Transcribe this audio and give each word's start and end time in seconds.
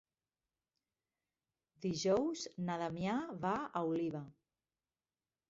Dijous 1.85 2.47
na 2.71 2.79
Damià 2.85 3.19
va 3.45 3.53
a 3.61 3.85
Oliva. 3.93 4.25